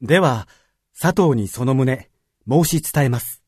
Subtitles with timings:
[0.00, 0.46] では、
[1.00, 2.08] 佐藤にその旨、
[2.48, 3.42] 申し伝えます。